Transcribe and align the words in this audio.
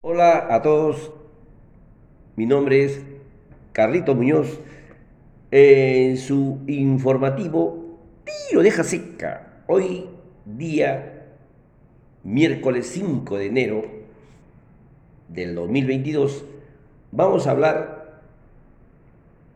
Hola 0.00 0.54
a 0.54 0.62
todos, 0.62 1.12
mi 2.36 2.46
nombre 2.46 2.84
es 2.84 3.02
Carlito 3.72 4.14
Muñoz. 4.14 4.60
En 5.50 6.16
su 6.18 6.60
informativo 6.68 7.98
Tiro 8.24 8.62
deja 8.62 8.84
seca, 8.84 9.64
hoy 9.66 10.06
día 10.44 11.26
miércoles 12.22 12.86
5 12.90 13.38
de 13.38 13.46
enero 13.46 13.84
del 15.26 15.56
2022, 15.56 16.44
vamos 17.10 17.48
a 17.48 17.50
hablar 17.50 18.22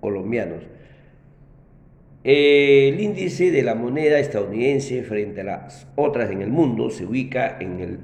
colombianos. 0.00 0.64
El 2.22 3.00
índice 3.00 3.50
de 3.50 3.62
la 3.62 3.74
moneda 3.74 4.18
estadounidense 4.18 5.02
frente 5.04 5.40
a 5.40 5.44
las 5.44 5.86
otras 5.96 6.30
en 6.30 6.42
el 6.42 6.50
mundo 6.50 6.90
se 6.90 7.06
ubica 7.06 7.56
en 7.58 7.80
el 7.80 7.98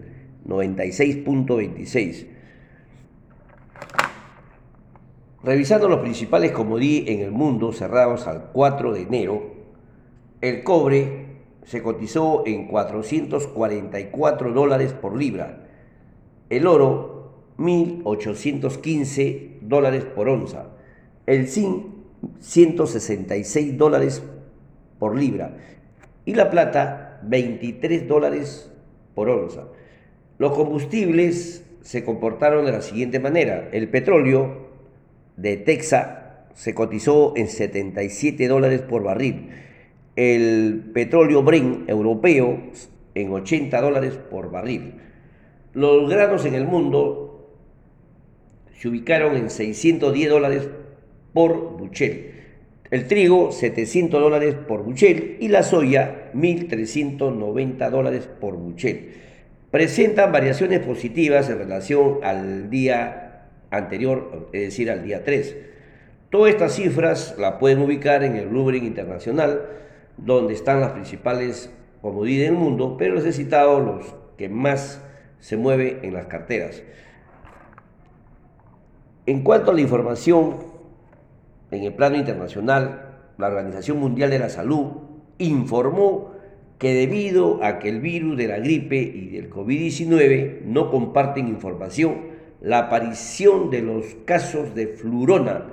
96.26. 0.47 2.27
Revisando 5.45 5.91
los 5.91 6.01
principales 6.01 6.53
comodí 6.53 7.05
en 7.09 7.21
el 7.21 7.31
mundo 7.31 7.73
cerrados 7.73 8.27
al 8.27 8.53
4 8.53 8.95
de 8.95 9.03
enero, 9.03 9.55
el 10.41 10.65
cobre 10.65 11.27
se 11.65 11.83
cotizó 11.83 12.43
en 12.47 12.69
444 12.69 14.55
dólares 14.55 14.95
por 14.95 15.19
libra, 15.19 15.69
el 16.49 16.67
oro 16.67 17.35
1.815 17.59 19.59
dólares 19.61 20.07
por 20.07 20.31
onza, 20.31 20.69
el 21.27 21.49
zinc 21.49 21.96
166 22.41 23.77
dólares 23.77 24.23
por 24.99 25.17
libra 25.17 25.57
y 26.25 26.35
la 26.35 26.51
plata 26.51 27.21
23 27.23 28.09
dólares 28.09 28.71
por 29.15 29.29
onza. 29.29 29.65
Los 30.39 30.53
combustibles 30.53 31.65
se 31.83 32.05
comportaron 32.05 32.67
de 32.67 32.73
la 32.73 32.83
siguiente 32.83 33.21
manera. 33.21 33.69
El 33.73 33.89
petróleo 33.89 34.69
de 35.37 35.57
Texas 35.57 36.09
se 36.55 36.75
cotizó 36.75 37.35
en 37.37 37.49
77 37.49 38.49
dólares 38.49 38.83
por 38.83 39.03
barril. 39.03 39.51
El 40.17 40.91
petróleo 40.93 41.43
Brent 41.43 41.89
europeo 41.89 42.59
en 43.15 43.33
80 43.33 43.81
dólares 43.81 44.19
por 44.31 44.51
barril. 44.51 44.95
Los 45.75 46.11
granos 46.11 46.45
en 46.45 46.55
el 46.55 46.67
mundo 46.67 47.51
se 48.79 48.89
ubicaron 48.89 49.37
en 49.37 49.51
610 49.51 50.31
dólares 50.31 50.69
por 51.37 51.77
buchel. 51.77 52.33
El 52.91 53.09
trigo, 53.09 53.53
700 53.53 54.23
dólares 54.23 54.55
por 54.55 54.83
buchel 54.83 55.37
y 55.39 55.49
la 55.49 55.63
soya, 55.63 56.31
1.390 56.33 57.91
dólares 57.91 58.27
por 58.41 58.57
buchel. 58.57 59.13
Presentan 59.71 60.33
variaciones 60.33 60.81
positivas 60.81 61.51
en 61.51 61.59
relación 61.59 62.21
al 62.23 62.71
día 62.71 63.49
anterior, 63.69 64.49
es 64.55 64.63
decir, 64.63 64.91
al 64.91 65.03
día 65.03 65.25
3. 65.25 65.57
Todas 66.31 66.55
estas 66.55 66.73
cifras 66.73 67.37
las 67.39 67.57
pueden 67.57 67.83
ubicar 67.83 68.25
en 68.25 68.37
el 68.37 68.49
Bloomberg 68.49 68.83
Internacional, 68.83 69.61
donde 70.17 70.55
están 70.55 70.81
las 70.81 70.93
principales 70.93 71.71
commodities 72.01 72.45
del 72.45 72.53
mundo, 72.53 72.97
pero 72.99 73.15
les 73.17 73.27
he 73.27 73.33
citado 73.35 73.79
los 73.79 74.15
que 74.39 74.49
más 74.49 75.03
se 75.41 75.59
mueven 75.59 75.99
en 76.01 76.15
las 76.15 76.29
carteras. 76.29 76.83
En 79.27 79.43
cuanto 79.43 79.73
a 79.73 79.75
la 79.75 79.83
información 79.83 80.76
en 81.71 81.83
el 81.83 81.95
plano 81.95 82.17
internacional, 82.17 83.17
la 83.39 83.49
Organización 83.49 83.99
Mundial 83.99 84.31
de 84.31 84.39
la 84.39 84.49
Salud 84.49 84.87
informó 85.39 86.33
que 86.79 86.95
debido 86.95 87.63
a 87.65 87.79
que 87.79 87.89
el 87.89 88.01
virus 88.01 88.37
de 88.37 88.49
la 88.49 88.59
gripe 88.59 89.01
y 89.01 89.29
del 89.29 89.51
COVID-19 89.51 90.63
no 90.65 90.91
comparten 90.91 91.49
información, 91.49 92.37
la 92.61 92.79
aparición 92.81 93.71
de 93.71 93.83
los 93.83 94.05
casos 94.25 94.75
de 94.75 94.89
flurona, 94.89 95.67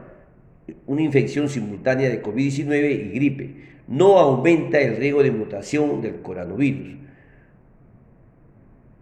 una 0.85 1.01
infección 1.01 1.49
simultánea 1.49 2.09
de 2.09 2.21
COVID-19 2.21 2.91
y 2.91 3.09
gripe, 3.09 3.55
no 3.87 4.17
aumenta 4.17 4.79
el 4.79 4.95
riesgo 4.95 5.23
de 5.23 5.31
mutación 5.31 6.01
del 6.01 6.21
coronavirus. 6.21 6.97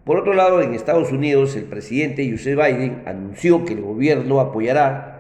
Por 0.04 0.18
otro 0.18 0.34
lado, 0.34 0.62
en 0.62 0.74
Estados 0.74 1.12
Unidos, 1.12 1.56
el 1.56 1.66
presidente 1.66 2.30
Joseph 2.30 2.58
Biden 2.58 3.04
anunció 3.06 3.64
que 3.66 3.74
el 3.74 3.82
gobierno 3.82 4.40
apoyará 4.40 5.11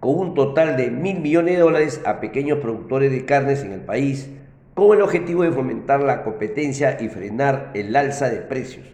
con 0.00 0.18
un 0.18 0.34
total 0.34 0.76
de 0.76 0.90
mil 0.90 1.20
millones 1.20 1.56
de 1.56 1.60
dólares 1.60 2.00
a 2.04 2.20
pequeños 2.20 2.58
productores 2.58 3.10
de 3.10 3.24
carnes 3.24 3.62
en 3.62 3.72
el 3.72 3.80
país, 3.80 4.30
con 4.74 4.96
el 4.96 5.02
objetivo 5.02 5.42
de 5.42 5.52
fomentar 5.52 6.00
la 6.00 6.22
competencia 6.22 6.98
y 7.00 7.08
frenar 7.08 7.70
el 7.74 7.94
alza 7.96 8.30
de 8.30 8.38
precios. 8.38 8.86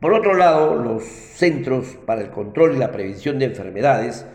Por 0.00 0.14
otro 0.14 0.34
lado, 0.34 0.76
los 0.76 1.02
Centros 1.04 1.98
para 2.06 2.20
el 2.20 2.30
Control 2.30 2.76
y 2.76 2.78
la 2.78 2.92
Prevención 2.92 3.38
de 3.38 3.46
Enfermedades 3.46 4.26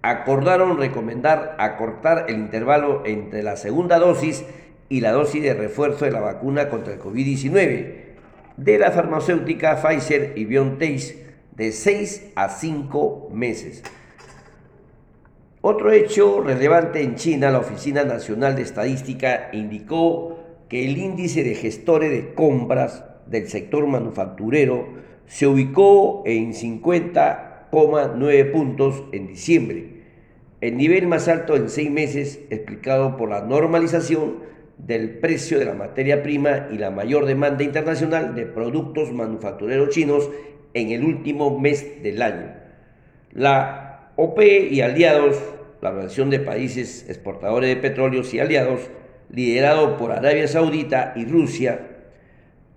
acordaron 0.00 0.78
recomendar 0.78 1.54
acortar 1.58 2.26
el 2.28 2.36
intervalo 2.36 3.02
entre 3.04 3.42
la 3.42 3.56
segunda 3.56 3.98
dosis 3.98 4.44
y 4.88 5.00
la 5.00 5.12
dosis 5.12 5.42
de 5.42 5.54
refuerzo 5.54 6.04
de 6.04 6.10
la 6.10 6.20
vacuna 6.20 6.68
contra 6.68 6.94
el 6.94 7.00
COVID-19 7.00 7.94
de 8.56 8.78
la 8.78 8.90
farmacéutica 8.90 9.76
Pfizer 9.76 10.32
y 10.36 10.44
BioNTech 10.44 11.16
de 11.56 11.72
6 11.72 12.32
a 12.34 12.48
5 12.48 13.28
meses. 13.32 13.82
Otro 15.64 15.92
hecho 15.92 16.40
relevante 16.40 17.02
en 17.02 17.14
China, 17.14 17.52
la 17.52 17.60
Oficina 17.60 18.02
Nacional 18.02 18.56
de 18.56 18.62
Estadística 18.62 19.48
indicó 19.52 20.40
que 20.68 20.84
el 20.84 20.98
índice 20.98 21.44
de 21.44 21.54
gestores 21.54 22.10
de 22.10 22.34
compras 22.34 23.04
del 23.26 23.46
sector 23.48 23.86
manufacturero 23.86 24.88
se 25.26 25.46
ubicó 25.46 26.24
en 26.26 26.52
50,9 26.52 28.50
puntos 28.50 29.04
en 29.12 29.28
diciembre, 29.28 30.02
el 30.60 30.76
nivel 30.76 31.06
más 31.06 31.28
alto 31.28 31.54
en 31.54 31.68
seis 31.68 31.92
meses 31.92 32.40
explicado 32.50 33.16
por 33.16 33.30
la 33.30 33.42
normalización 33.42 34.38
del 34.78 35.20
precio 35.20 35.60
de 35.60 35.66
la 35.66 35.74
materia 35.74 36.24
prima 36.24 36.66
y 36.72 36.78
la 36.78 36.90
mayor 36.90 37.24
demanda 37.24 37.62
internacional 37.62 38.34
de 38.34 38.46
productos 38.46 39.12
manufactureros 39.12 39.90
chinos 39.90 40.28
en 40.74 40.90
el 40.90 41.04
último 41.04 41.56
mes 41.56 42.02
del 42.02 42.20
año. 42.20 42.52
La 43.30 43.91
OP 44.16 44.42
y 44.42 44.82
aliados, 44.82 45.40
la 45.80 45.88
Organización 45.88 46.28
de 46.28 46.38
Países 46.38 47.08
Exportadores 47.08 47.70
de 47.70 47.80
Petróleos 47.80 48.34
y 48.34 48.40
Aliados, 48.40 48.90
liderado 49.30 49.96
por 49.96 50.12
Arabia 50.12 50.46
Saudita 50.46 51.14
y 51.16 51.24
Rusia, 51.24 51.88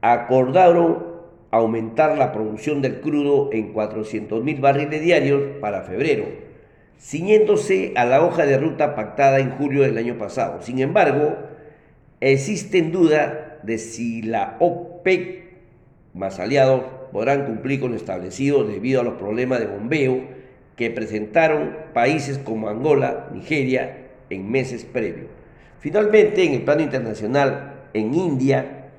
acordaron 0.02 1.06
aumentar 1.52 2.18
la 2.18 2.32
producción 2.32 2.82
del 2.82 3.02
crudo 3.02 3.50
en 3.52 3.74
400.000 3.74 4.62
barriles 4.62 5.02
diarios 5.02 5.42
para 5.60 5.82
febrero, 5.82 6.26
ciñéndose 6.98 7.92
a 7.98 8.06
la 8.06 8.24
hoja 8.24 8.46
de 8.46 8.58
ruta 8.58 8.96
pactada 8.96 9.40
en 9.40 9.52
julio 9.52 9.84
del 9.84 9.98
año 9.98 10.18
pasado. 10.18 10.62
Sin 10.62 10.80
embargo, 10.80 11.36
existen 12.22 12.94
dudas 12.94 13.34
de 13.64 13.78
si 13.78 14.22
la 14.22 14.56
OPEC 14.60 15.44
más 16.14 16.40
aliados 16.40 16.84
podrán 17.12 17.46
cumplir 17.46 17.82
con 17.82 17.92
lo 17.92 17.98
establecido 17.98 18.64
debido 18.64 19.02
a 19.02 19.04
los 19.04 19.16
problemas 19.16 19.60
de 19.60 19.68
bombeo 19.68 20.35
que 20.76 20.90
presentaron 20.90 21.76
países 21.94 22.38
como 22.38 22.70
Angola, 22.70 23.28
Nigeria 23.34 23.98
en 24.30 24.50
meses 24.50 24.84
previos. 24.84 25.28
Finalmente, 25.80 26.44
en 26.44 26.54
el 26.54 26.62
plano 26.64 26.82
internacional, 26.82 27.74
en 27.94 28.14
India, 28.14 28.90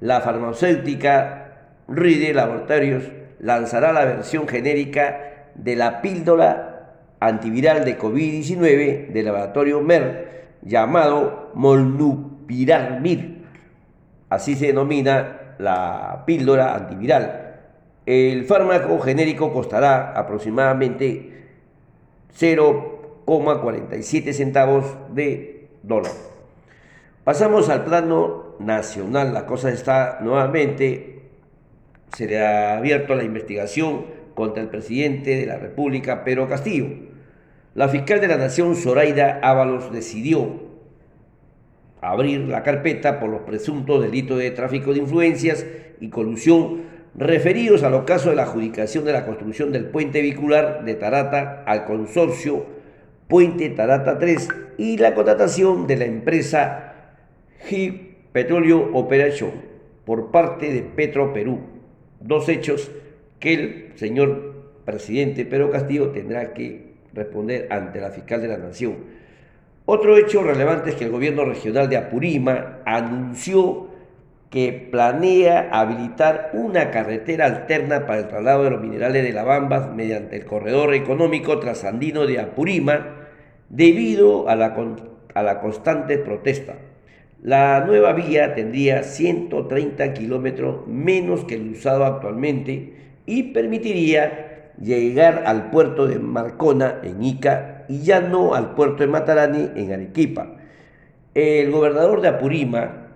la 0.00 0.20
farmacéutica 0.20 1.48
Ride 1.88 2.32
Laboratorios 2.32 3.04
lanzará 3.40 3.92
la 3.92 4.04
versión 4.04 4.46
genérica 4.48 5.48
de 5.54 5.76
la 5.76 6.00
píldora 6.00 6.94
antiviral 7.20 7.84
de 7.84 7.98
COVID-19 7.98 9.08
del 9.08 9.24
laboratorio 9.24 9.80
MER 9.80 10.46
llamado 10.62 11.50
Molnupiravir. 11.54 13.44
Así 14.28 14.54
se 14.54 14.66
denomina 14.66 15.54
la 15.58 16.22
píldora 16.26 16.74
antiviral 16.74 17.47
el 18.08 18.44
fármaco 18.46 18.98
genérico 19.00 19.52
costará 19.52 20.12
aproximadamente 20.18 21.44
0,47 22.38 24.32
centavos 24.32 24.96
de 25.12 25.68
dólar. 25.82 26.12
Pasamos 27.22 27.68
al 27.68 27.84
plano 27.84 28.54
nacional. 28.60 29.34
La 29.34 29.44
cosa 29.44 29.68
está 29.70 30.20
nuevamente 30.22 31.18
se 32.16 32.26
le 32.26 32.40
ha 32.40 32.78
abierto 32.78 33.14
la 33.14 33.24
investigación 33.24 34.06
contra 34.32 34.62
el 34.62 34.70
presidente 34.70 35.36
de 35.36 35.44
la 35.44 35.58
República, 35.58 36.24
Pedro 36.24 36.48
Castillo. 36.48 36.86
La 37.74 37.88
fiscal 37.88 38.22
de 38.22 38.28
la 38.28 38.38
Nación, 38.38 38.74
Zoraida 38.74 39.38
Ábalos, 39.42 39.92
decidió 39.92 40.66
abrir 42.00 42.40
la 42.48 42.62
carpeta 42.62 43.20
por 43.20 43.28
los 43.28 43.42
presuntos 43.42 44.00
delitos 44.00 44.38
de 44.38 44.50
tráfico 44.50 44.94
de 44.94 45.00
influencias 45.00 45.66
y 46.00 46.08
colusión 46.08 46.88
referidos 47.14 47.82
a 47.82 47.90
los 47.90 48.04
casos 48.04 48.30
de 48.30 48.36
la 48.36 48.42
adjudicación 48.42 49.04
de 49.04 49.12
la 49.12 49.26
construcción 49.26 49.72
del 49.72 49.86
puente 49.86 50.20
vehicular 50.20 50.84
de 50.84 50.94
Tarata 50.94 51.64
al 51.66 51.84
consorcio 51.84 52.66
Puente 53.28 53.68
Tarata 53.70 54.18
3 54.18 54.48
y 54.78 54.96
la 54.96 55.14
contratación 55.14 55.86
de 55.86 55.96
la 55.96 56.04
empresa 56.06 56.94
HIP 57.68 58.32
Petróleo 58.32 58.90
Operation 58.94 59.50
por 60.04 60.30
parte 60.30 60.72
de 60.72 60.82
Petro 60.82 61.32
Perú. 61.32 61.60
Dos 62.20 62.48
hechos 62.48 62.90
que 63.38 63.54
el 63.54 63.92
señor 63.96 64.54
presidente 64.84 65.44
Pedro 65.44 65.70
Castillo 65.70 66.10
tendrá 66.10 66.54
que 66.54 66.94
responder 67.12 67.68
ante 67.70 68.00
la 68.00 68.10
fiscal 68.10 68.40
de 68.40 68.48
la 68.48 68.56
Nación. 68.56 68.96
Otro 69.84 70.16
hecho 70.16 70.42
relevante 70.42 70.90
es 70.90 70.96
que 70.96 71.04
el 71.04 71.10
gobierno 71.10 71.44
regional 71.44 71.88
de 71.88 71.96
Apurima 71.96 72.78
anunció 72.84 73.88
que 74.50 74.88
planea 74.90 75.68
habilitar 75.72 76.50
una 76.54 76.90
carretera 76.90 77.46
alterna 77.46 78.06
para 78.06 78.20
el 78.20 78.28
traslado 78.28 78.64
de 78.64 78.70
los 78.70 78.80
minerales 78.80 79.22
de 79.22 79.32
la 79.32 79.44
Bambas 79.44 79.92
mediante 79.94 80.36
el 80.36 80.46
corredor 80.46 80.94
económico 80.94 81.58
trasandino 81.58 82.26
de 82.26 82.40
Apurima 82.40 83.16
debido 83.68 84.48
a 84.48 84.56
la, 84.56 84.74
a 85.34 85.42
la 85.42 85.60
constante 85.60 86.16
protesta. 86.18 86.76
La 87.42 87.84
nueva 87.86 88.14
vía 88.14 88.54
tendría 88.54 89.02
130 89.02 90.14
kilómetros 90.14 90.86
menos 90.88 91.44
que 91.44 91.54
el 91.54 91.70
usado 91.70 92.04
actualmente 92.04 92.94
y 93.26 93.52
permitiría 93.52 94.72
llegar 94.80 95.44
al 95.46 95.70
puerto 95.70 96.06
de 96.06 96.18
Marcona 96.18 97.00
en 97.02 97.22
Ica 97.22 97.84
y 97.88 98.00
ya 98.00 98.20
no 98.20 98.54
al 98.54 98.74
puerto 98.74 99.02
de 99.02 99.08
Matarani 99.08 99.70
en 99.76 99.92
Arequipa. 99.92 100.56
El 101.34 101.70
gobernador 101.70 102.22
de 102.22 102.28
Apurima, 102.28 103.07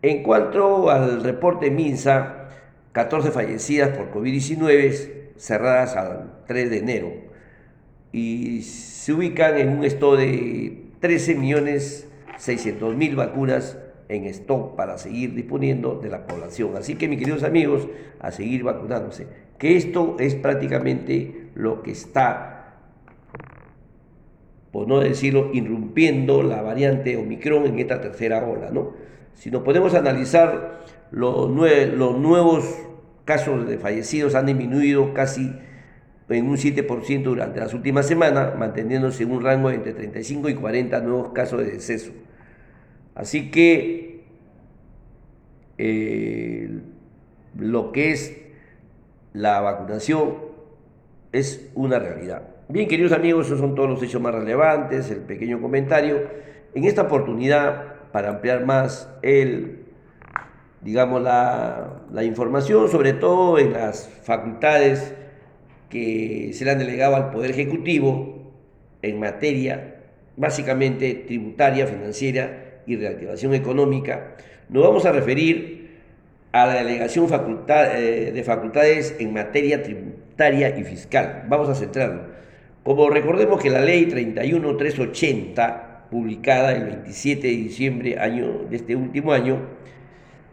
En 0.04 0.22
cuanto 0.22 0.92
al 0.92 1.24
reporte 1.24 1.72
MINSA, 1.72 2.50
14 2.92 3.32
fallecidas 3.32 3.98
por 3.98 4.12
COVID-19 4.12 5.32
cerradas 5.38 5.96
al 5.96 6.34
3 6.46 6.70
de 6.70 6.78
enero 6.78 7.14
y 8.12 8.62
se 8.62 9.12
ubican 9.12 9.58
en 9.58 9.70
un 9.70 9.84
estado 9.84 10.18
de 10.18 10.84
13 11.00 11.34
millones 11.34 12.08
600 12.38 12.96
mil 12.96 13.16
vacunas 13.16 13.80
en 14.10 14.26
stock 14.26 14.76
para 14.76 14.98
seguir 14.98 15.34
disponiendo 15.36 15.96
de 15.96 16.10
la 16.10 16.26
población. 16.26 16.76
Así 16.78 16.96
que, 16.96 17.08
mis 17.08 17.20
queridos 17.20 17.44
amigos, 17.44 17.88
a 18.20 18.32
seguir 18.32 18.64
vacunándose. 18.64 19.28
Que 19.58 19.76
esto 19.76 20.16
es 20.20 20.36
prácticamente 20.36 21.50
lo 21.56 21.82
que 21.82 21.92
está, 21.92 22.78
por 24.72 24.88
no 24.88 25.00
decirlo, 25.00 25.50
irrumpiendo 25.54 26.44
la 26.44 26.62
variante 26.62 27.18
Omicron 27.18 27.66
en 27.66 27.80
esta 27.80 28.00
tercera 28.00 28.46
ola, 28.46 28.70
¿no? 28.72 28.94
Si 29.34 29.52
nos 29.52 29.64
podemos 29.64 29.94
analizar, 29.94 30.84
los, 31.12 31.50
nuevos 31.50 32.66
casos 33.26 33.68
de 33.68 33.78
fallecidos 33.78 34.36
han 34.36 34.48
disminuido 34.48 35.14
casi 35.14 35.54
en 36.30 36.50
un 36.50 36.58
7% 36.58 37.24
durante 37.24 37.60
las 37.60 37.74
últimas 37.74 38.08
semanas, 38.08 38.58
manteniéndose 38.58 39.24
en 39.24 39.32
un 39.32 39.44
rango 39.44 39.70
entre 39.70 39.94
35 39.94 40.50
y 40.50 40.56
40 40.56 41.00
nuevos 41.02 41.32
casos 41.34 41.60
de 41.60 41.72
deceso. 41.72 42.12
Así 43.18 43.50
que 43.50 44.22
eh, 45.80 46.70
lo 47.58 47.92
que 47.92 48.12
es 48.12 48.38
la 49.34 49.60
vacunación 49.60 50.36
es 51.32 51.72
una 51.74 51.98
realidad. 51.98 52.44
Bien, 52.70 52.88
queridos 52.88 53.14
amigos, 53.14 53.48
esos 53.48 53.60
son 53.60 53.74
todos 53.74 53.90
los 53.90 54.04
hechos 54.04 54.22
más 54.22 54.36
relevantes, 54.36 55.10
el 55.10 55.22
pequeño 55.22 55.60
comentario. 55.60 56.28
En 56.76 56.84
esta 56.84 57.04
oportunidad, 57.04 57.96
para 58.12 58.30
ampliar 58.30 58.66
más 58.66 59.12
el, 59.24 59.86
digamos, 60.82 61.20
la, 61.24 62.04
la 62.14 62.24
información, 62.24 62.88
sobre 62.88 63.14
todo 63.14 63.58
en 63.58 63.74
las 63.74 64.10
facultades 64.26 65.16
que 65.90 66.52
se 66.54 66.66
le 66.66 66.72
han 66.72 66.78
delegado 66.78 67.16
al 67.16 67.32
Poder 67.32 67.50
Ejecutivo 67.50 68.54
en 69.02 69.20
materia 69.20 70.04
básicamente 70.36 71.16
tributaria, 71.26 71.88
financiera 71.88 72.67
y 72.88 72.96
reactivación 72.96 73.54
económica, 73.54 74.36
nos 74.70 74.84
vamos 74.84 75.06
a 75.06 75.12
referir 75.12 75.78
a 76.52 76.66
la 76.66 76.76
delegación 76.76 77.28
eh, 77.68 78.32
de 78.34 78.44
facultades 78.44 79.16
en 79.20 79.34
materia 79.34 79.84
tributaria 79.84 80.78
y 80.78 80.84
fiscal. 80.84 81.44
Vamos 81.48 81.70
a 81.70 81.76
centrarnos. 81.76 82.24
Como 82.84 83.10
recordemos 83.10 83.62
que 83.62 83.70
la 83.70 83.82
ley 83.82 84.06
31380, 84.06 86.08
publicada 86.10 86.72
el 86.72 86.86
27 86.86 87.46
de 87.46 87.54
diciembre 87.54 88.18
año, 88.18 88.66
de 88.70 88.78
este 88.78 88.96
último 88.96 89.34
año, 89.34 89.60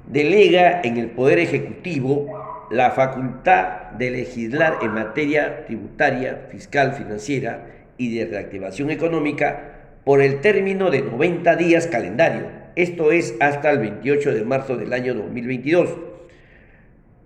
delega 0.07 0.81
en 0.83 0.97
el 0.97 1.11
Poder 1.11 1.39
Ejecutivo 1.39 2.67
la 2.71 2.91
facultad 2.91 3.93
de 3.93 4.11
legislar 4.11 4.79
en 4.83 4.95
materia 4.95 5.65
tributaria, 5.67 6.49
fiscal, 6.51 6.95
financiera 6.95 7.67
y 7.97 8.17
de 8.17 8.27
reactivación 8.27 8.91
económica 8.91 9.74
por 10.05 10.21
el 10.21 10.41
término 10.41 10.91
de 10.91 11.03
90 11.03 11.57
días 11.57 11.87
calendario, 11.87 12.49
esto 12.77 13.11
es 13.11 13.35
hasta 13.41 13.71
el 13.71 13.79
28 13.79 14.35
de 14.35 14.45
marzo 14.45 14.77
del 14.77 14.93
año 14.93 15.15
2022, 15.15 15.89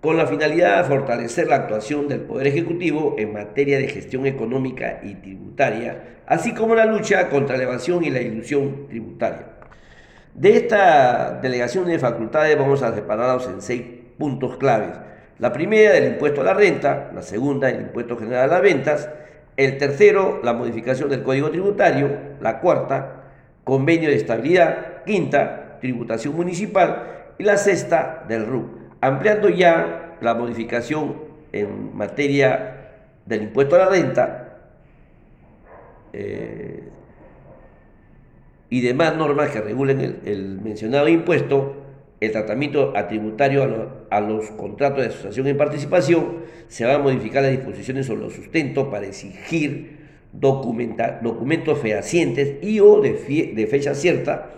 con 0.01 0.15
la 0.15 0.27
finalidad 0.27 0.77
de 0.77 0.83
fortalecer 0.87 1.47
la 1.47 1.57
actuación 1.57 2.07
del 2.07 2.21
Poder 2.21 2.47
Ejecutivo 2.47 3.15
en 3.17 3.33
materia 3.33 3.77
de 3.77 3.89
gestión 3.89 4.25
económica 4.25 5.01
y 5.03 5.15
tributaria, 5.15 6.21
así 6.25 6.53
como 6.53 6.73
la 6.73 6.85
lucha 6.85 7.29
contra 7.29 7.57
la 7.57 7.63
evasión 7.63 8.03
y 8.05 8.09
la 8.09 8.21
ilusión 8.21 8.87
tributaria. 8.87 9.47
De 10.33 10.55
esta 10.55 11.39
delegación 11.41 11.85
de 11.87 11.99
facultades 11.99 12.57
vamos 12.57 12.81
a 12.81 12.95
separarlos 12.95 13.47
en 13.47 13.61
seis 13.61 13.81
puntos 14.17 14.55
claves. 14.55 14.91
La 15.39 15.51
primera, 15.51 15.91
del 15.91 16.13
impuesto 16.13 16.41
a 16.41 16.45
la 16.45 16.53
renta, 16.53 17.11
la 17.13 17.21
segunda, 17.21 17.69
el 17.69 17.81
impuesto 17.81 18.15
general 18.15 18.43
a 18.43 18.53
las 18.53 18.61
ventas, 18.61 19.09
el 19.59 19.77
tercero, 19.77 20.39
la 20.41 20.53
modificación 20.53 21.09
del 21.09 21.21
Código 21.21 21.51
Tributario, 21.51 22.17
la 22.39 22.61
cuarta, 22.61 23.23
convenio 23.65 24.07
de 24.07 24.15
estabilidad, 24.15 25.03
quinta, 25.03 25.79
tributación 25.81 26.33
municipal. 26.33 27.33
Y 27.37 27.43
la 27.43 27.57
sexta 27.57 28.23
del 28.29 28.45
RUC, 28.45 28.69
ampliando 29.01 29.49
ya 29.49 30.15
la 30.21 30.33
modificación 30.33 31.15
en 31.51 31.93
materia 31.93 32.91
del 33.25 33.43
impuesto 33.43 33.75
a 33.75 33.79
la 33.79 33.85
renta 33.87 34.59
eh, 36.13 36.87
y 38.69 38.79
demás 38.79 39.17
normas 39.17 39.49
que 39.49 39.59
regulen 39.59 40.21
el 40.23 40.61
mencionado 40.61 41.09
impuesto 41.09 41.78
el 42.19 42.31
tratamiento 42.31 42.93
atributario 42.95 44.05
a, 44.09 44.19
los 44.19 44.51
contratos 44.51 44.99
de 44.99 45.07
asociación 45.07 45.47
en 45.47 45.57
participación, 45.57 46.39
se 46.67 46.85
van 46.85 46.95
a 46.95 46.99
modificar 46.99 47.43
las 47.43 47.51
disposiciones 47.51 48.05
sobre 48.05 48.21
los 48.21 48.33
sustentos 48.33 48.87
para 48.89 49.05
exigir 49.05 49.99
documentos 50.33 51.79
fehacientes 51.79 52.61
y 52.61 52.79
o 52.81 53.01
de, 53.01 53.67
fecha 53.69 53.95
cierta 53.95 54.51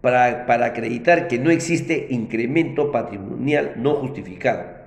para, 0.00 0.44
para 0.46 0.66
acreditar 0.66 1.28
que 1.28 1.38
no 1.38 1.50
existe 1.50 2.08
incremento 2.10 2.90
patrimonial 2.90 3.74
no 3.76 3.94
justificado. 3.94 4.78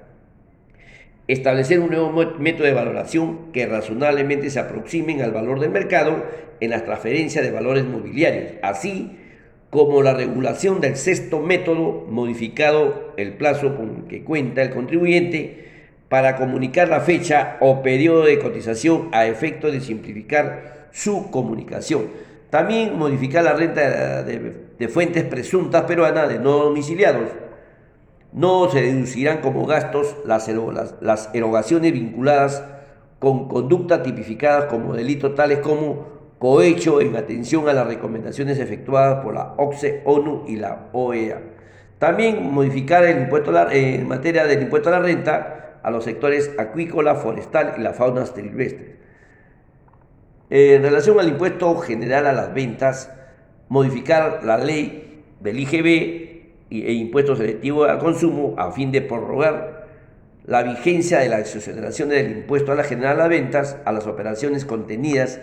Establecer 1.27 1.80
un 1.80 1.91
nuevo 1.91 2.12
método 2.39 2.65
de 2.65 2.74
valoración 2.74 3.51
que 3.53 3.65
razonablemente 3.65 4.50
se 4.50 4.60
aproximen 4.60 5.22
al 5.22 5.32
valor 5.32 5.62
del 5.62 5.70
mercado 5.70 6.25
en 6.60 6.70
las 6.72 6.84
transferencias 6.84 7.46
de 7.46 7.51
valores 7.51 7.86
mobiliarios. 7.86 8.53
Así, 8.62 9.18
como 9.71 10.03
la 10.03 10.13
regulación 10.13 10.81
del 10.81 10.97
sexto 10.97 11.39
método, 11.39 12.05
modificado 12.09 13.13
el 13.15 13.33
plazo 13.33 13.77
con 13.77 14.03
que 14.03 14.23
cuenta 14.23 14.61
el 14.61 14.69
contribuyente 14.69 15.69
para 16.09 16.35
comunicar 16.35 16.89
la 16.89 16.99
fecha 16.99 17.55
o 17.61 17.81
periodo 17.81 18.25
de 18.25 18.37
cotización 18.37 19.07
a 19.13 19.25
efecto 19.27 19.71
de 19.71 19.79
simplificar 19.79 20.89
su 20.91 21.31
comunicación. 21.31 22.07
También 22.49 22.99
modificar 22.99 23.45
la 23.45 23.53
renta 23.53 24.23
de, 24.23 24.87
fuentes 24.89 25.23
presuntas 25.23 25.83
peruanas 25.83 26.27
de 26.27 26.37
no 26.37 26.57
domiciliados. 26.57 27.29
No 28.33 28.69
se 28.69 28.81
deducirán 28.81 29.39
como 29.39 29.65
gastos 29.65 30.17
las, 30.25 30.49
las 30.99 31.29
erogaciones 31.33 31.93
vinculadas 31.93 32.61
con 33.19 33.47
conducta 33.47 34.03
tipificadas 34.03 34.65
como 34.65 34.95
delitos 34.95 35.33
tales 35.33 35.59
como 35.59 36.20
cohecho 36.41 37.01
en 37.01 37.15
atención 37.15 37.69
a 37.69 37.74
las 37.74 37.86
recomendaciones 37.86 38.57
efectuadas 38.57 39.24
por 39.24 39.36
la 39.36 39.53
OCSE, 39.57 40.01
ONU 40.05 40.45
y 40.48 40.55
la 40.55 40.89
OEA. 40.91 41.39
También 42.00 42.51
modificar 42.51 43.03
el 43.03 43.19
impuesto 43.21 43.53
en 43.69 44.07
materia 44.07 44.48
del 44.48 44.63
impuesto 44.63 44.89
a 44.89 44.93
la 44.93 45.00
renta 45.01 45.77
a 45.83 45.91
los 45.91 46.03
sectores 46.03 46.50
acuícola, 46.57 47.13
forestal 47.13 47.75
y 47.77 47.81
la 47.81 47.93
fauna 47.93 48.25
silvestre. 48.25 48.95
En 50.50 50.81
relación 50.81 51.19
al 51.19 51.27
impuesto 51.27 51.75
general 51.75 52.25
a 52.25 52.33
las 52.33 52.51
ventas, 52.55 53.12
modificar 53.69 54.43
la 54.43 54.57
ley 54.57 55.24
del 55.41 55.60
IGB 55.60 55.86
e 56.71 56.93
impuesto 56.93 57.36
selectivo 57.36 57.83
al 57.83 58.00
consumo 58.00 58.55
a 58.57 58.71
fin 58.71 58.91
de 58.91 59.03
prorrogar 59.03 59.86
la 60.45 60.63
vigencia 60.63 61.19
de 61.19 61.29
la 61.29 61.39
exoneración 61.39 62.10
del 62.10 62.31
impuesto 62.31 62.71
a 62.71 62.75
la 62.75 62.83
general 62.83 63.17
a 63.17 63.19
las 63.19 63.29
ventas 63.29 63.77
a 63.86 63.91
las 63.91 64.07
operaciones 64.07 64.65
contenidas 64.65 65.39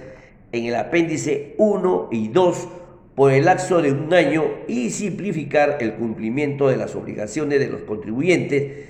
en 0.52 0.64
el 0.64 0.74
apéndice 0.74 1.54
1 1.58 2.08
y 2.12 2.28
2 2.28 2.68
por 3.14 3.32
el 3.32 3.46
lapso 3.46 3.82
de 3.82 3.92
un 3.92 4.12
año 4.14 4.44
y 4.68 4.90
simplificar 4.90 5.78
el 5.80 5.94
cumplimiento 5.94 6.68
de 6.68 6.76
las 6.76 6.94
obligaciones 6.94 7.58
de 7.58 7.68
los 7.68 7.80
contribuyentes 7.82 8.86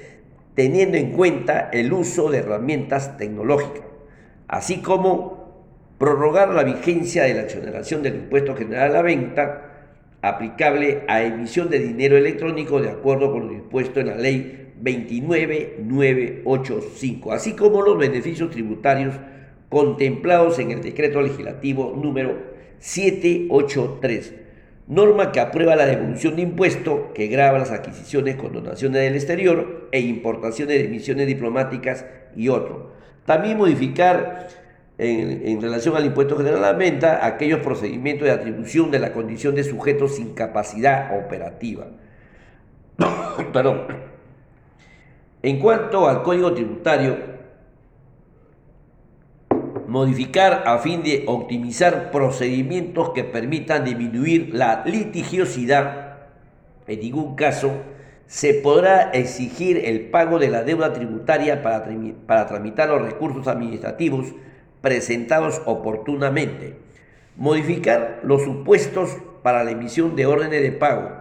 teniendo 0.55 0.99
en 0.99 1.13
cuenta 1.13 1.71
el 1.73 1.93
uso 1.93 2.31
de 2.31 2.39
herramientas 2.39 3.17
tecnológicas, 3.17 3.85
así 4.49 4.79
como 4.79 5.39
prorrogar 5.99 6.49
la 6.51 6.65
vigencia 6.65 7.23
de 7.23 7.35
la 7.35 7.43
exoneración 7.43 8.03
del 8.03 8.17
impuesto 8.17 8.57
general 8.57 8.91
a 8.91 8.95
la 8.95 9.03
venta 9.03 9.65
aplicable 10.21 11.05
a 11.07 11.23
emisión 11.23 11.71
de 11.71 11.79
dinero 11.79 12.17
electrónico 12.17 12.81
de 12.81 12.91
acuerdo 12.91 13.31
con 13.33 13.47
lo 13.47 13.53
dispuesto 13.53 14.01
en 14.01 14.09
la 14.09 14.17
ley 14.17 14.73
29985, 14.83 17.33
así 17.33 17.53
como 17.55 17.83
los 17.83 17.97
beneficios 17.97 18.51
tributarios 18.51 19.15
contemplados 19.69 20.59
en 20.59 20.71
el 20.71 20.83
decreto 20.83 21.21
legislativo 21.21 21.95
número 21.97 22.37
783, 22.79 24.35
norma 24.87 25.33
que 25.33 25.41
aprueba 25.41 25.77
la 25.77 25.87
devolución 25.87 26.37
de 26.37 26.43
impuesto 26.43 27.13
que 27.13 27.27
graba 27.27 27.59
las 27.59 27.71
adquisiciones 27.71 28.37
con 28.37 28.53
donaciones 28.53 29.03
del 29.03 29.15
exterior 29.15 29.89
e 29.93 30.01
importaciones 30.01 30.79
de 30.79 30.85
emisiones 30.85 31.27
diplomáticas 31.27 32.07
y 32.35 32.49
otro. 32.49 32.93
También 33.27 33.59
modificar 33.59 34.49
en, 34.97 35.61
relación 35.61 35.97
al 35.97 36.07
impuesto 36.07 36.37
general 36.37 36.65
a 36.65 36.73
la 36.73 36.79
venta 36.79 37.25
aquellos 37.25 37.61
procedimientos 37.61 38.27
de 38.27 38.33
atribución 38.33 38.91
de 38.91 38.99
la 38.99 39.13
condición 39.13 39.55
de 39.55 39.65
sujetos 39.65 40.17
sin 40.17 40.35
capacidad 40.35 41.19
operativa. 41.19 41.87
Perdón. 43.53 43.83
En 45.41 45.61
cuanto 45.61 46.09
al 46.09 46.23
código 46.23 46.53
tributario, 46.53 47.38
modificar 49.89 50.65
a 50.67 50.79
fin 50.79 51.03
de 51.03 51.25
optimizar 51.27 52.11
procedimientos 52.11 53.11
que 53.15 53.25
permitan 53.25 53.87
disminuir 53.87 54.51
la 54.53 54.83
litigiosidad. 54.85 56.19
En 56.87 57.01
ningún 57.01 57.35
caso 57.37 57.73
se 58.27 58.53
podrá 58.53 59.11
exigir 59.13 59.79
el 59.87 60.11
pago 60.11 60.39
de 60.39 60.49
la 60.49 60.63
deuda 60.63 60.93
tributaria 60.93 61.63
para, 61.63 61.87
para 62.27 62.47
tramitar 62.47 62.91
los 62.91 63.01
recursos 63.01 63.49
administrativos 63.49 64.27
presentados 64.83 65.63
oportunamente. 65.65 66.77
Modificar 67.37 68.21
los 68.23 68.43
supuestos 68.43 69.17
para 69.43 69.65
la 69.65 69.71
emisión 69.71 70.17
de 70.17 70.27
órdenes 70.27 70.61
de 70.61 70.73
pago. 70.73 71.13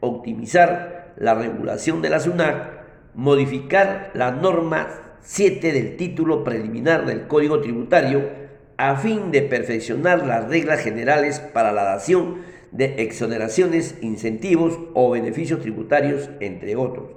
Optimizar 0.00 1.14
la 1.16 1.34
regulación 1.34 2.02
de 2.02 2.10
la 2.10 2.18
SUNAC. 2.18 2.70
Modificar 3.14 4.10
la 4.14 4.32
norma 4.32 5.05
7 5.26 5.72
del 5.72 5.96
título 5.96 6.44
preliminar 6.44 7.04
del 7.04 7.26
Código 7.26 7.60
Tributario 7.60 8.30
a 8.76 8.94
fin 8.94 9.32
de 9.32 9.42
perfeccionar 9.42 10.24
las 10.24 10.48
reglas 10.48 10.78
generales 10.78 11.40
para 11.40 11.72
la 11.72 11.82
dación 11.82 12.42
de 12.70 13.02
exoneraciones, 13.02 13.98
incentivos 14.02 14.78
o 14.94 15.10
beneficios 15.10 15.60
tributarios, 15.60 16.30
entre 16.38 16.76
otros. 16.76 17.10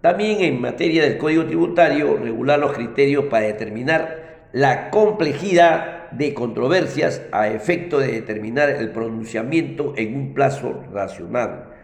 También 0.00 0.40
en 0.40 0.58
materia 0.58 1.02
del 1.02 1.18
Código 1.18 1.44
Tributario, 1.44 2.16
regular 2.16 2.58
los 2.58 2.72
criterios 2.72 3.26
para 3.26 3.44
determinar 3.44 4.48
la 4.54 4.88
complejidad 4.88 6.10
de 6.12 6.32
controversias 6.32 7.20
a 7.32 7.48
efecto 7.48 7.98
de 7.98 8.12
determinar 8.12 8.70
el 8.70 8.92
pronunciamiento 8.92 9.92
en 9.98 10.16
un 10.16 10.32
plazo 10.32 10.84
racional 10.90 11.75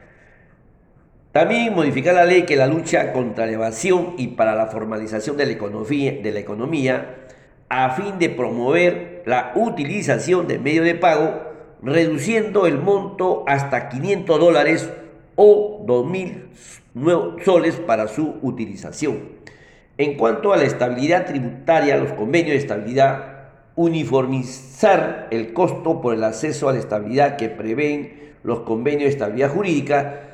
también 1.32 1.74
modificar 1.74 2.14
la 2.14 2.24
ley 2.24 2.42
que 2.42 2.56
la 2.56 2.66
lucha 2.66 3.12
contra 3.12 3.46
la 3.46 3.52
evasión 3.52 4.14
y 4.18 4.28
para 4.28 4.54
la 4.54 4.66
formalización 4.66 5.36
de 5.36 5.46
la 5.46 5.52
economía, 5.52 6.12
de 6.22 6.30
la 6.30 6.40
economía 6.40 7.16
a 7.74 7.90
fin 7.92 8.18
de 8.18 8.28
promover 8.28 9.22
la 9.24 9.52
utilización 9.54 10.46
de 10.46 10.58
medio 10.58 10.82
de 10.82 10.94
pago, 10.94 11.40
reduciendo 11.82 12.66
el 12.66 12.78
monto 12.78 13.44
hasta 13.46 13.88
500 13.88 14.38
dólares 14.38 14.90
o 15.36 15.82
2.000 15.86 17.42
soles 17.42 17.76
para 17.76 18.08
su 18.08 18.36
utilización. 18.42 19.20
En 19.96 20.18
cuanto 20.18 20.52
a 20.52 20.58
la 20.58 20.64
estabilidad 20.64 21.24
tributaria, 21.24 21.96
los 21.96 22.12
convenios 22.12 22.50
de 22.50 22.58
estabilidad, 22.58 23.32
uniformizar 23.74 25.28
el 25.30 25.54
costo 25.54 26.02
por 26.02 26.12
el 26.12 26.24
acceso 26.24 26.68
a 26.68 26.74
la 26.74 26.78
estabilidad 26.78 27.36
que 27.36 27.48
prevén 27.48 28.34
los 28.42 28.60
convenios 28.60 29.04
de 29.04 29.10
estabilidad 29.10 29.50
jurídica, 29.50 30.31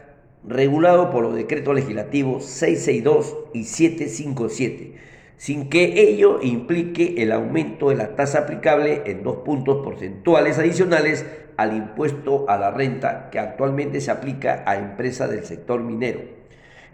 regulado 0.48 1.10
por 1.10 1.22
los 1.22 1.34
decretos 1.34 1.74
legislativos 1.74 2.44
662 2.44 3.36
y 3.52 3.64
757, 3.64 4.94
sin 5.36 5.68
que 5.68 6.00
ello 6.00 6.40
implique 6.42 7.22
el 7.22 7.32
aumento 7.32 7.90
de 7.90 7.96
la 7.96 8.16
tasa 8.16 8.40
aplicable 8.40 9.02
en 9.06 9.22
dos 9.22 9.38
puntos 9.38 9.84
porcentuales 9.84 10.58
adicionales 10.58 11.26
al 11.56 11.76
impuesto 11.76 12.48
a 12.48 12.56
la 12.56 12.70
renta 12.70 13.28
que 13.30 13.38
actualmente 13.38 14.00
se 14.00 14.10
aplica 14.10 14.62
a 14.66 14.76
empresas 14.76 15.30
del 15.30 15.44
sector 15.44 15.82
minero. 15.82 16.20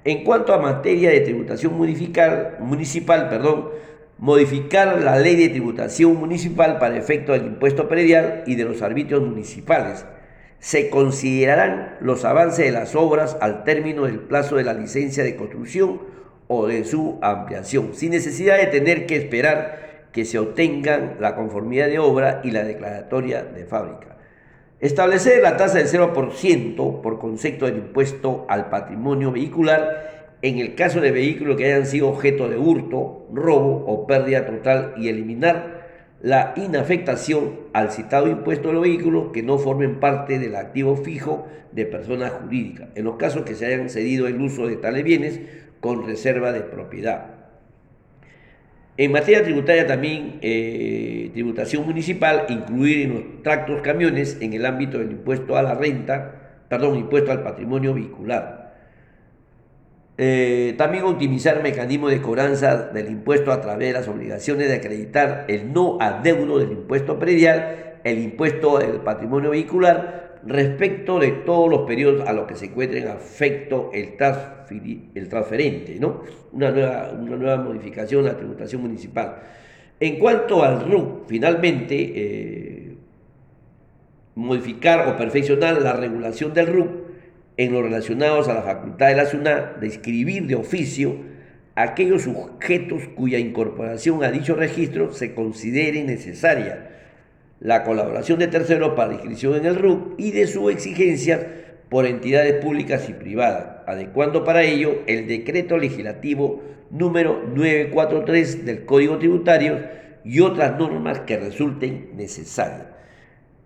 En 0.04 0.24
cuanto 0.24 0.52
a 0.52 0.58
materia 0.58 1.10
de 1.10 1.20
tributación 1.20 1.74
municipal, 1.78 3.28
perdón, 3.28 3.70
modificar 4.18 5.02
la 5.02 5.18
ley 5.18 5.36
de 5.36 5.48
tributación 5.48 6.16
municipal 6.16 6.78
para 6.78 6.96
efecto 6.96 7.32
del 7.32 7.46
impuesto 7.46 7.88
predial 7.88 8.42
y 8.46 8.54
de 8.54 8.64
los 8.64 8.82
arbitrios 8.82 9.22
municipales, 9.22 10.04
se 10.64 10.88
considerarán 10.88 11.98
los 12.00 12.24
avances 12.24 12.64
de 12.64 12.72
las 12.72 12.94
obras 12.94 13.36
al 13.42 13.64
término 13.64 14.06
del 14.06 14.20
plazo 14.20 14.56
de 14.56 14.64
la 14.64 14.72
licencia 14.72 15.22
de 15.22 15.36
construcción 15.36 16.00
o 16.48 16.66
de 16.66 16.84
su 16.84 17.18
ampliación, 17.20 17.90
sin 17.92 18.12
necesidad 18.12 18.56
de 18.56 18.68
tener 18.68 19.04
que 19.04 19.16
esperar 19.16 20.08
que 20.10 20.24
se 20.24 20.38
obtengan 20.38 21.16
la 21.20 21.36
conformidad 21.36 21.88
de 21.88 21.98
obra 21.98 22.40
y 22.44 22.50
la 22.50 22.64
declaratoria 22.64 23.42
de 23.42 23.66
fábrica. 23.66 24.16
Establecer 24.80 25.42
la 25.42 25.58
tasa 25.58 25.76
del 25.76 25.88
0% 25.88 27.02
por 27.02 27.18
concepto 27.18 27.66
del 27.66 27.76
impuesto 27.76 28.46
al 28.48 28.70
patrimonio 28.70 29.32
vehicular 29.32 30.38
en 30.40 30.60
el 30.60 30.74
caso 30.76 31.02
de 31.02 31.10
vehículos 31.10 31.58
que 31.58 31.66
hayan 31.66 31.84
sido 31.86 32.08
objeto 32.08 32.48
de 32.48 32.56
hurto, 32.56 33.26
robo 33.34 33.84
o 33.86 34.06
pérdida 34.06 34.46
total 34.46 34.94
y 34.96 35.10
eliminar 35.10 35.83
la 36.24 36.54
inafectación 36.56 37.60
al 37.74 37.92
citado 37.92 38.28
impuesto 38.28 38.68
de 38.68 38.74
los 38.74 38.82
vehículos 38.82 39.30
que 39.30 39.42
no 39.42 39.58
formen 39.58 40.00
parte 40.00 40.38
del 40.38 40.56
activo 40.56 40.96
fijo 40.96 41.46
de 41.72 41.84
persona 41.84 42.30
jurídica, 42.30 42.88
en 42.94 43.04
los 43.04 43.16
casos 43.16 43.42
que 43.42 43.54
se 43.54 43.66
hayan 43.66 43.90
cedido 43.90 44.26
el 44.26 44.40
uso 44.40 44.66
de 44.66 44.76
tales 44.76 45.04
bienes 45.04 45.38
con 45.80 46.06
reserva 46.06 46.50
de 46.52 46.62
propiedad. 46.62 47.26
En 48.96 49.12
materia 49.12 49.44
tributaria 49.44 49.86
también, 49.86 50.38
eh, 50.40 51.28
tributación 51.34 51.84
municipal, 51.84 52.46
incluir 52.48 53.02
en 53.02 53.14
los 53.14 53.42
tractos 53.42 53.82
camiones 53.82 54.38
en 54.40 54.54
el 54.54 54.64
ámbito 54.64 54.96
del 54.96 55.10
impuesto 55.10 55.58
a 55.58 55.62
la 55.62 55.74
renta, 55.74 56.62
perdón, 56.70 56.96
impuesto 56.96 57.32
al 57.32 57.42
patrimonio 57.42 57.92
vehicular. 57.92 58.63
Eh, 60.16 60.74
también 60.78 61.04
optimizar 61.04 61.60
mecanismos 61.62 62.10
de 62.10 62.22
cobranza 62.22 62.76
del 62.76 63.08
impuesto 63.08 63.50
a 63.50 63.60
través 63.60 63.88
de 63.88 63.94
las 63.94 64.06
obligaciones 64.06 64.68
de 64.68 64.76
acreditar 64.76 65.44
el 65.48 65.72
no 65.72 65.98
adeudo 66.00 66.58
del 66.58 66.70
impuesto 66.70 67.18
predial, 67.18 67.98
el 68.04 68.18
impuesto 68.18 68.78
del 68.78 69.00
patrimonio 69.00 69.50
vehicular, 69.50 70.38
respecto 70.46 71.18
de 71.18 71.32
todos 71.32 71.68
los 71.68 71.80
periodos 71.80 72.28
a 72.28 72.32
los 72.32 72.46
que 72.46 72.54
se 72.54 72.66
encuentren 72.66 73.08
afecto 73.08 73.90
el, 73.92 74.14
el 75.14 75.28
transferente, 75.28 75.96
¿no? 75.98 76.22
Una 76.52 76.70
nueva, 76.70 77.12
una 77.18 77.36
nueva 77.36 77.56
modificación 77.56 78.26
a 78.26 78.32
la 78.32 78.36
tributación 78.36 78.82
municipal. 78.82 79.36
En 79.98 80.18
cuanto 80.18 80.62
al 80.62 80.88
RUC, 80.88 81.26
finalmente, 81.26 82.12
eh, 82.14 82.96
modificar 84.34 85.08
o 85.08 85.16
perfeccionar 85.16 85.80
la 85.80 85.94
regulación 85.94 86.52
del 86.52 86.66
RUC 86.66 87.03
en 87.56 87.72
lo 87.72 87.82
relacionados 87.82 88.48
a 88.48 88.54
la 88.54 88.62
facultad 88.62 89.08
de 89.08 89.16
la 89.16 89.26
SUNA 89.26 89.76
de 89.80 89.86
inscribir 89.86 90.46
de 90.46 90.56
oficio 90.56 91.16
aquellos 91.74 92.22
sujetos 92.22 93.02
cuya 93.14 93.38
incorporación 93.38 94.22
a 94.22 94.30
dicho 94.30 94.54
registro 94.54 95.12
se 95.12 95.34
considere 95.34 96.04
necesaria, 96.04 96.90
la 97.60 97.84
colaboración 97.84 98.38
de 98.38 98.48
terceros 98.48 98.94
para 98.94 99.08
la 99.08 99.14
inscripción 99.14 99.56
en 99.56 99.66
el 99.66 99.76
RUC 99.76 100.14
y 100.18 100.32
de 100.32 100.46
su 100.46 100.70
exigencia 100.70 101.64
por 101.88 102.06
entidades 102.06 102.62
públicas 102.64 103.08
y 103.08 103.12
privadas, 103.12 103.82
adecuando 103.86 104.44
para 104.44 104.62
ello 104.64 105.02
el 105.06 105.26
decreto 105.26 105.78
legislativo 105.78 106.62
número 106.90 107.42
943 107.54 108.64
del 108.64 108.84
Código 108.84 109.18
Tributario 109.18 109.80
y 110.24 110.40
otras 110.40 110.78
normas 110.78 111.20
que 111.20 111.36
resulten 111.36 112.10
necesarias. 112.16 112.86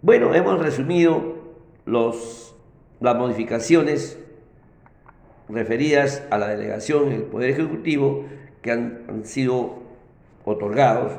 Bueno, 0.02 0.34
hemos 0.34 0.58
resumido 0.58 1.56
los, 1.84 2.56
las 3.00 3.16
modificaciones 3.16 4.18
referidas 5.48 6.22
a 6.30 6.38
la 6.38 6.48
delegación 6.48 7.10
del 7.10 7.22
Poder 7.22 7.50
Ejecutivo 7.50 8.24
que 8.62 8.72
han, 8.72 9.24
sido 9.24 9.78
otorgados 10.44 11.12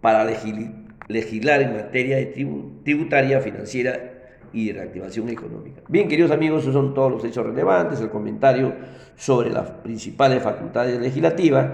para 0.00 0.24
legislar 0.24 1.62
en 1.62 1.76
materia 1.76 2.32
tributaria, 2.82 3.40
financiera 3.40 4.12
y 4.52 4.68
de 4.68 4.74
reactivación 4.74 5.28
económica. 5.28 5.82
Bien, 5.88 6.08
queridos 6.08 6.30
amigos, 6.30 6.62
esos 6.62 6.74
son 6.74 6.94
todos 6.94 7.10
los 7.10 7.24
hechos 7.24 7.44
relevantes, 7.44 8.00
el 8.00 8.10
comentario 8.10 8.72
sobre 9.16 9.50
las 9.50 9.70
principales 9.70 10.42
facultades 10.42 11.00
legislativas. 11.00 11.70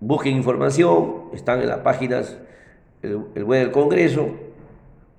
Busquen 0.00 0.36
información, 0.36 1.24
están 1.34 1.60
en 1.60 1.68
las 1.68 1.78
páginas, 1.78 2.38
el, 3.02 3.44
web 3.44 3.60
del 3.60 3.70
Congreso, 3.70 4.30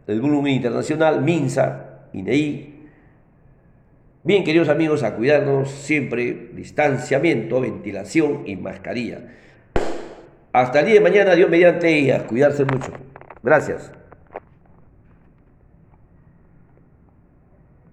el 0.07 0.21
Grupo 0.21 0.47
Internacional, 0.47 1.21
MINSA, 1.21 1.88
INEI. 2.13 2.75
Bien, 4.23 4.43
queridos 4.43 4.69
amigos, 4.69 5.03
a 5.03 5.15
cuidarnos 5.15 5.71
siempre, 5.71 6.49
distanciamiento, 6.53 7.61
ventilación 7.61 8.43
y 8.45 8.55
mascarilla. 8.55 9.19
Hasta 10.51 10.79
el 10.79 10.85
día 10.87 10.95
de 10.95 11.01
mañana, 11.01 11.35
Dios 11.35 11.49
mediante, 11.49 11.99
y 11.99 12.11
a 12.11 12.25
cuidarse 12.25 12.65
mucho. 12.65 12.91
Gracias. 13.43 13.91